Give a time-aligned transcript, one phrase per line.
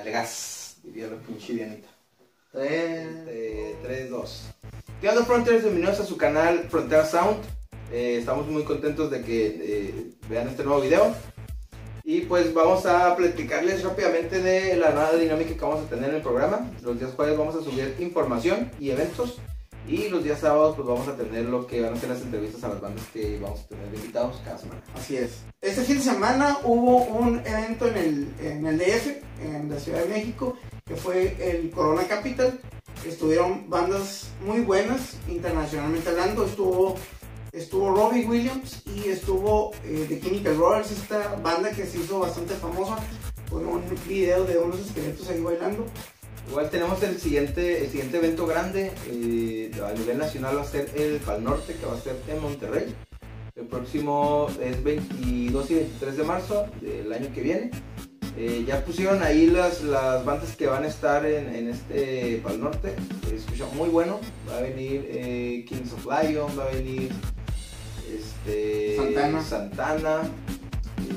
[0.00, 1.88] Dale gas, diría la pinche Dianita.
[2.52, 3.06] Tres.
[3.06, 4.44] Este, 3, 2.
[4.98, 5.62] ¿Qué onda, Frontiers?
[5.62, 7.36] Bienvenidos a su canal Frontera Sound.
[7.92, 11.14] Eh, estamos muy contentos de que eh, vean este nuevo video.
[12.02, 16.16] Y pues vamos a platicarles rápidamente de la nueva dinámica que vamos a tener en
[16.16, 16.70] el programa.
[16.80, 19.36] Los días jueves vamos a subir información y eventos.
[19.90, 22.62] Y los días sábados pues vamos a tener lo que van a ser las entrevistas
[22.62, 24.60] a las bandas que vamos a tener invitados cada.
[24.94, 25.40] Así es.
[25.60, 29.08] Este fin de semana hubo un evento en el, en el DF,
[29.42, 32.60] en la Ciudad de México, que fue el Corona Capital.
[33.04, 36.44] Estuvieron bandas muy buenas, internacionalmente hablando.
[36.44, 36.94] Estuvo,
[37.50, 42.54] estuvo Robbie Williams y estuvo eh, The Chemical Brothers, esta banda que se hizo bastante
[42.54, 42.96] famosa
[43.50, 45.84] con un video de unos esqueletos ahí bailando.
[46.48, 50.90] Igual tenemos el siguiente, el siguiente evento grande eh, a nivel nacional va a ser
[50.96, 52.94] el Pal Norte que va a ser en Monterrey.
[53.54, 57.70] El próximo es 22 y 23 de marzo del año que viene.
[58.36, 62.60] Eh, ya pusieron ahí las, las bandas que van a estar en, en este Pal
[62.60, 62.94] Norte.
[63.32, 64.20] Escucha muy bueno.
[64.48, 67.10] Va a venir eh, Kings of Lion, va a venir
[68.10, 69.42] este, Santana.
[69.42, 70.20] Santana,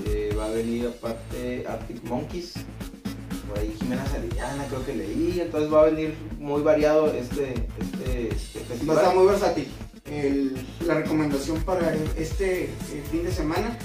[0.08, 2.54] eh, va a venir aparte Arctic Monkeys.
[3.54, 5.40] Por ahí Jimena Sarillana creo que leí.
[5.40, 8.98] Entonces va a venir muy variado este, este, este Va a festival.
[8.98, 9.68] estar muy versátil.
[10.10, 12.70] El- la recomendación para este eh,
[13.12, 13.78] fin de semana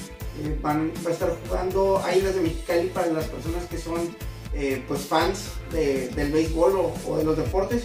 [0.43, 4.09] eh, van, va a estar jugando Águilas de Mexicali para las personas que son
[4.55, 7.83] eh, pues fans de- del béisbol o, o de los deportes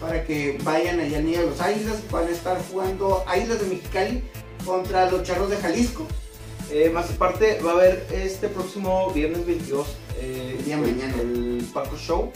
[0.00, 1.96] para que vayan allá al Nido de los Águilas.
[2.10, 4.22] Van a estar jugando Águilas de Mexicali
[4.66, 6.06] contra los Charros de Jalisco.
[6.70, 9.86] Eh, más aparte, va a haber este próximo viernes 22
[10.18, 11.14] eh, El día el, mañana.
[11.20, 12.30] el Paco Show,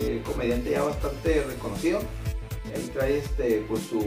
[0.00, 2.00] eh, comediante ya bastante reconocido.
[2.74, 4.00] Ahí trae este, pues su,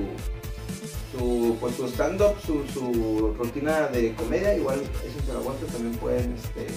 [1.12, 4.56] su, pues, su stand-up, su, su rutina de comedia.
[4.56, 6.68] Igual, eso se la vuelta también pueden este,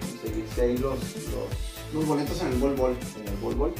[0.00, 2.96] conseguirse ahí los, los Los boletos en el Bol Bol.
[3.20, 3.74] en el Bol Bol.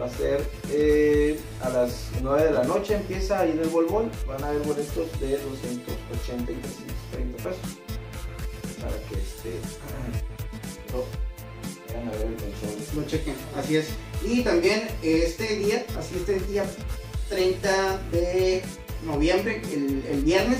[0.00, 4.10] Va a ser eh, a las 9 de la noche, empieza ahí en el Bol.
[4.26, 7.60] Van a haber boletos de 280 y 330 pesos.
[8.80, 9.52] Para que este,
[12.94, 13.88] lo chequen, así es.
[14.24, 16.64] Y también este día, así este día
[17.28, 18.62] 30 de
[19.04, 20.58] noviembre, el, el viernes,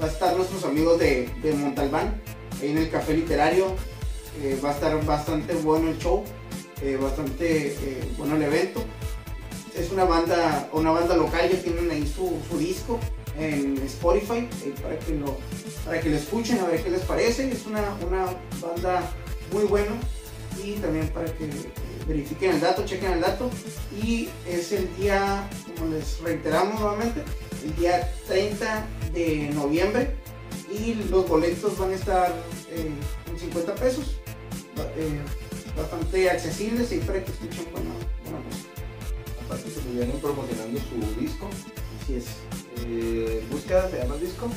[0.00, 2.20] va a estar nuestros amigos de, de Montalbán,
[2.60, 3.74] ahí en el Café Literario.
[4.42, 6.24] Eh, va a estar bastante bueno el show,
[6.84, 8.84] eh, bastante eh, bueno el evento.
[9.74, 13.00] Es una banda, una banda local, ya tienen ahí su, disco
[13.38, 15.36] en Spotify eh, para, que lo,
[15.84, 17.50] para que lo escuchen, a ver qué les parece.
[17.50, 18.26] Es una, una
[18.60, 19.10] banda
[19.50, 19.92] muy buena
[20.62, 21.48] y también para que
[22.06, 23.50] verifiquen el dato, chequen el dato.
[23.96, 27.22] Y es el día, como les reiteramos nuevamente,
[27.64, 30.14] el día 30 de noviembre
[30.70, 32.32] y los boletos van a estar
[32.70, 32.98] en
[33.38, 34.20] 50 pesos,
[35.76, 37.90] bastante accesibles y para que escuchen buena,
[38.24, 38.68] buena música.
[39.44, 41.48] Aparte, se vienen promocionando su disco.
[42.02, 42.26] Así es.
[42.86, 44.48] Eh, búsqueda se llama el disco.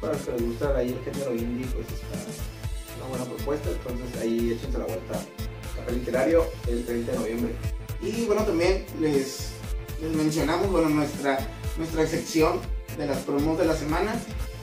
[0.00, 2.18] Para los que les gusta ahí el género indie, pues está
[2.98, 3.70] una buena propuesta.
[3.70, 5.20] Entonces, ahí échense la vuelta.
[5.76, 7.54] Café Literario el 30 de noviembre.
[8.00, 9.50] Y bueno, también les,
[10.00, 11.38] les mencionamos, bueno, nuestra,
[11.76, 12.60] nuestra sección
[12.96, 14.14] de las promos de la semana.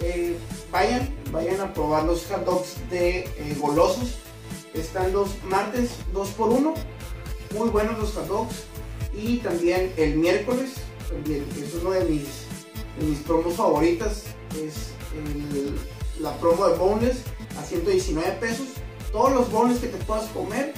[0.02, 0.38] Eh,
[0.72, 4.18] vayan, vayan a probar los hot dogs de eh, golosos.
[4.74, 6.74] Están los martes 2 por 1
[7.54, 8.50] muy buenos los hot.
[9.14, 10.74] Y también el miércoles,
[11.08, 12.46] también es uno de mis,
[13.00, 14.24] mis promos favoritas,
[14.56, 14.90] es
[16.20, 17.18] la promo de boneless
[17.60, 18.68] a 119 pesos.
[19.12, 20.74] Todos los boneless que te puedas comer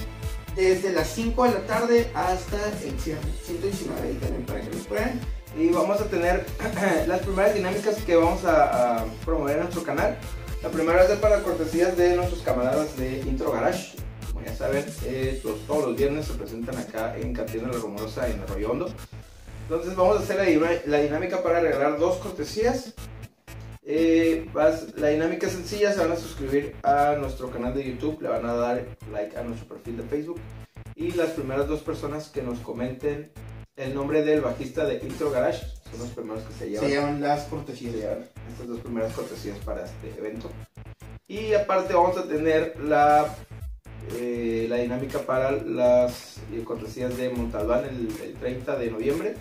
[0.56, 3.22] desde las 5 de la tarde hasta el cierre.
[3.46, 5.22] 119 ahí también para que los prueben.
[5.58, 6.46] Y vamos a tener
[7.08, 10.18] las primeras dinámicas que vamos a, a promover en nuestro canal.
[10.66, 13.96] La primera es para cortesías de nuestros camaradas de Intro Garage.
[14.34, 18.40] Como ya saben, eh, todos los viernes se presentan acá en Cantina La Rumorosa en
[18.40, 18.90] Arroyo Hondo.
[19.62, 22.96] Entonces vamos a hacer la, dinámica para regalar dos cortesías.
[23.84, 24.50] Eh,
[24.96, 28.48] la dinámica es sencilla, se van a suscribir a nuestro canal de YouTube, le van
[28.48, 30.40] a dar like a nuestro perfil de Facebook
[30.96, 33.32] y las primeras dos personas que nos comenten
[33.76, 37.22] el nombre del bajista de Intro Garage son los primeros que se llevan, Se llevan
[37.22, 37.94] las se cortesías.
[37.96, 40.50] llevan estas dos primeras cortesías para este evento.
[41.28, 43.36] Y aparte vamos a tener la,
[44.14, 49.36] eh, la dinámica para las eh, cortesías de Montalbán el, el 30 de noviembre.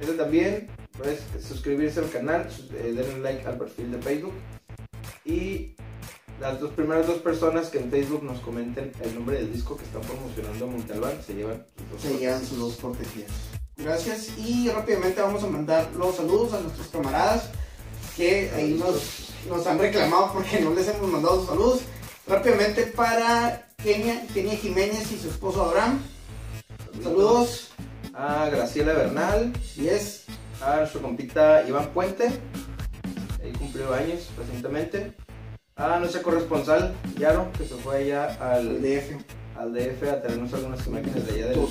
[0.00, 4.34] Este también, pues, suscribirse al canal, eh, denle like al perfil de Facebook.
[5.24, 5.74] Y
[6.40, 9.84] las dos primeras dos personas que en Facebook nos comenten el nombre del disco que
[9.84, 13.30] están promocionando Montalbán se llevan sus dos Se llevan sus dos cortesías.
[13.78, 17.50] Gracias y rápidamente vamos a mandar los saludos a nuestros camaradas
[18.16, 21.82] que ahí nos, nos han reclamado porque no les hemos mandado saludos.
[22.26, 26.02] Rápidamente para Kenia, Kenia Jiménez y su esposo Abraham.
[27.00, 27.68] Saludos.
[28.14, 29.52] A Graciela Bernal.
[29.76, 30.24] Y es.
[30.60, 32.26] A su compita Iván Puente.
[33.40, 35.12] Ahí cumplió años recientemente.
[35.76, 39.22] A nuestra corresponsal, Yaro, que se fue allá al DF.
[39.56, 41.68] Al DF a tenernos algunas imágenes de allá del,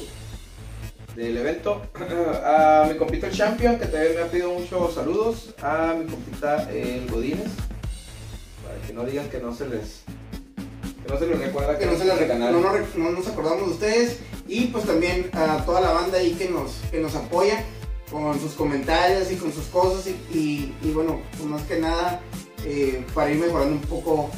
[1.17, 1.81] del evento.
[2.45, 5.53] A mi compita el Champion, que también me ha pedido muchos saludos.
[5.61, 7.51] A mi compita el Godínez.
[8.63, 10.03] Para que no digan que no se les
[11.03, 12.51] que no se les recuerda que, no, se les canal.
[12.51, 16.49] No, no, nos acordamos de ustedes y pues también a toda la banda ahí que
[16.49, 17.63] nos, que nos apoya
[18.11, 22.21] con sus comentarios y con sus cosas y, y, bueno, pues más que nada
[22.65, 24.29] eh, para ir mejorando un poco,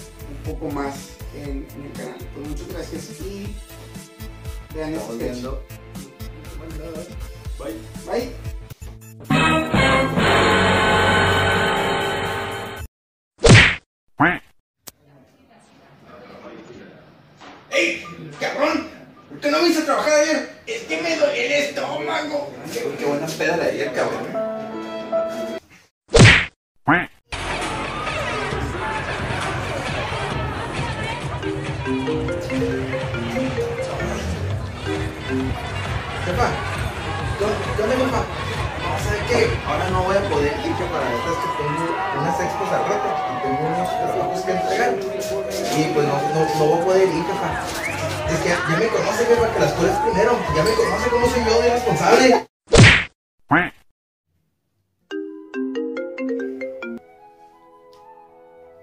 [0.46, 2.18] un poco más en, el canal.
[2.36, 3.56] Pues muchas gracias y
[4.76, 5.79] vean Estamos viendo.
[7.58, 7.74] Bye.
[8.06, 8.34] Bye.
[17.72, 18.04] ¡Ey!
[18.40, 18.88] ¡Cabrón!
[19.30, 20.50] ¿Por qué no viniste a trabajar ayer?
[20.68, 22.52] Es que me duele el estómago.
[22.74, 24.39] Qué, qué buena peda de ayer, cabrón.
[36.30, 36.48] Jefa,
[37.40, 37.44] ¿qué
[37.82, 38.22] onda, jefa?
[39.04, 39.50] ¿Sabes qué?
[39.66, 43.10] Ahora no voy a poder ir que para estas que tengo unas expos al rato
[43.34, 44.94] y tengo unos trabajos que entregar.
[44.94, 47.50] Y pues no, no, no voy a poder ir, jefa.
[48.30, 50.40] Es que ya, me conoce, jefa, que las cosas primero.
[50.56, 52.48] Ya me conoce cómo soy yo de responsable.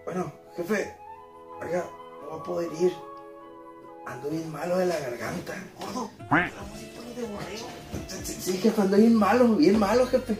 [0.05, 0.97] Bueno, jefe,
[1.63, 1.85] oiga,
[2.23, 2.93] no voy a poder ir.
[4.05, 5.55] Ando bien malo de la garganta.
[5.79, 6.11] Gordo,
[7.17, 7.27] de
[8.25, 10.37] Sí, sí, jefe, ando bien malo, bien malo, jefe.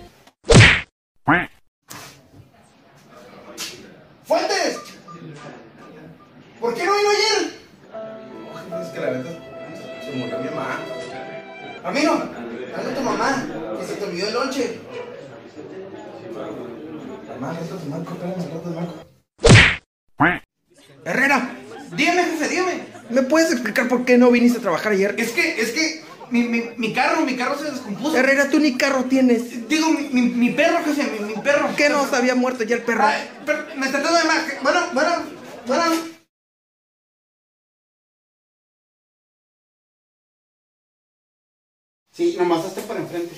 [4.25, 4.79] ¡Fuentes!
[6.61, 7.57] ¿Por qué no vino ayer?
[8.83, 9.31] es que la neta
[10.05, 10.81] se murió mi mamá.
[11.85, 12.23] Amigo,
[12.77, 13.47] dale a tu mamá,
[13.79, 14.81] que se te olvidó el lonche.
[17.29, 18.95] Mamá, rato te marco, espérame, rato te marco.
[21.05, 21.51] Herrera,
[21.93, 22.87] dígame, jefe, dígame.
[23.11, 25.15] ¿Me puedes explicar por qué no viniste a trabajar ayer?
[25.19, 28.17] Es que, es que mi, mi, mi carro, mi carro se descompuso.
[28.17, 29.69] Herrera, tú ni carro tienes.
[29.69, 31.71] Digo, mi, mi, mi perro, jefe, mi, mi perro.
[31.77, 33.05] ¿Qué no se había muerto ya el perro?
[33.05, 34.63] Ay, pero me está tratando de más.
[34.63, 35.11] Bueno, bueno,
[35.67, 35.85] bueno.
[42.13, 43.37] Sí, nomás hasta para enfrente.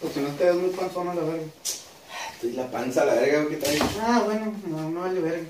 [0.00, 1.46] Porque no te ves muy panzón a la verga.
[2.34, 3.78] Estoy la panza a la verga, ¿qué tal?
[4.00, 5.46] Ah, bueno, no, no vale verga.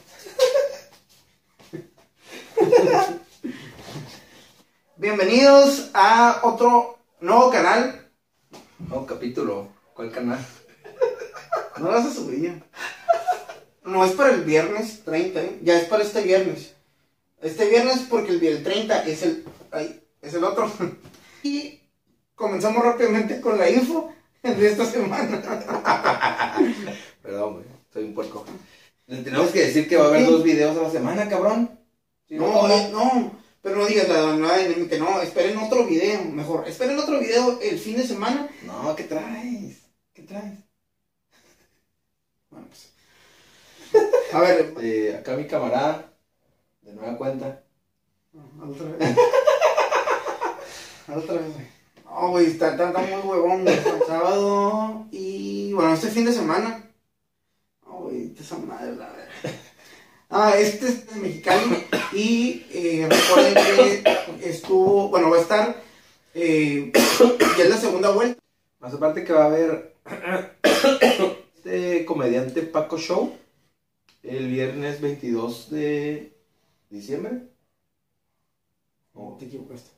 [5.09, 8.11] Bienvenidos a otro nuevo canal.
[8.79, 9.69] Nuevo capítulo.
[9.95, 10.39] ¿Cuál canal?
[11.79, 12.63] No lo vas a subir.
[13.87, 15.59] No es para el viernes 30, ¿eh?
[15.63, 16.75] ya es para este viernes.
[17.41, 20.71] Este viernes porque el, el 30 es el, ay, es el otro.
[21.43, 21.81] Y
[22.35, 24.13] comenzamos rápidamente con la info
[24.43, 25.41] de esta semana.
[27.23, 28.45] Perdón, güey, soy un puerco.
[29.07, 31.81] tenemos que decir que va a haber dos videos a la semana, cabrón.
[32.29, 36.67] no, no, no, pero no digas la nueva dinámica, no, esperen otro video, mejor.
[36.69, 38.49] Esperen otro video el fin de semana.
[38.63, 39.79] No, ¿qué traes?
[40.15, 40.59] ¿Qué traes?
[42.51, 42.93] Bueno, pues.
[44.33, 44.75] A ver.
[44.81, 46.13] Eh, acá mi camarada,
[46.83, 47.63] de nueva cuenta.
[48.63, 49.17] Otra vez.
[51.09, 51.55] Otra vez,
[52.05, 55.73] No, güey, está, está, muy huevón, El sábado y.
[55.73, 56.85] Bueno, este fin de semana.
[57.85, 59.29] No, güey, esa madre, la verdad.
[60.31, 61.77] Ah, este es mexicano
[62.13, 65.83] y eh, recuerden que estuvo, bueno, va a estar,
[66.35, 66.93] eh,
[67.57, 68.39] ya es la segunda vuelta.
[68.79, 69.95] Más aparte que va a haber
[71.57, 73.33] este comediante Paco Show
[74.23, 76.33] el viernes 22 de
[76.91, 77.49] diciembre.
[79.15, 79.91] No, te equivocaste.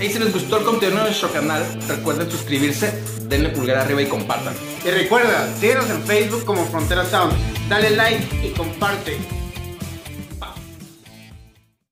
[0.00, 2.92] Y si les gustó el contenido de nuestro canal, recuerden suscribirse,
[3.28, 4.54] denle pulgar arriba y compartan.
[4.84, 7.32] Y recuerda, síguenos en Facebook como Frontera Sound.
[7.68, 9.43] Dale like y comparte.